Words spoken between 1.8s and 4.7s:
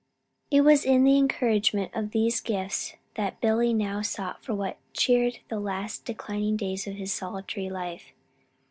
of these gifts that Billy now sought for